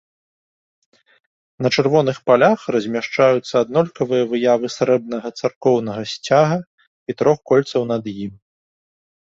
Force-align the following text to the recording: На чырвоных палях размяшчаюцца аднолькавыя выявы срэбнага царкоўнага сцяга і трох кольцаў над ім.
На 1.65 1.71
чырвоных 1.77 2.17
палях 2.29 2.59
размяшчаюцца 2.77 3.53
аднолькавыя 3.63 4.23
выявы 4.33 4.67
срэбнага 4.79 5.27
царкоўнага 5.43 6.03
сцяга 6.15 6.57
і 6.65 7.11
трох 7.23 7.37
кольцаў 7.55 7.81
над 7.95 8.03
ім. 8.25 8.33